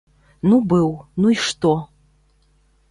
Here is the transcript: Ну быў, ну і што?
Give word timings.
Ну 0.51 0.55
быў, 0.71 0.89
ну 1.21 1.33
і 1.37 1.39
што? 1.49 1.73